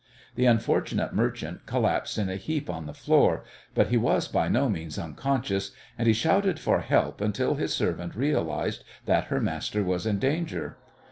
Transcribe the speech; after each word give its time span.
The 0.33 0.47
unfortunate 0.47 1.13
merchant 1.13 1.67
collapsed 1.67 2.17
in 2.17 2.27
a 2.27 2.35
heap 2.35 2.71
on 2.71 2.87
the 2.87 2.93
floor, 2.95 3.43
but 3.75 3.89
he 3.89 3.97
was 3.97 4.27
by 4.27 4.47
no 4.47 4.67
means 4.67 4.97
unconscious, 4.97 5.73
and 5.95 6.07
he 6.07 6.13
shouted 6.15 6.57
for 6.59 6.79
help 6.79 7.21
until 7.21 7.53
his 7.53 7.71
servant 7.75 8.15
realized 8.15 8.83
that 9.05 9.25
her 9.25 9.39
master 9.39 9.83
was 9.83 10.07
in 10.07 10.17
danger. 10.17 10.79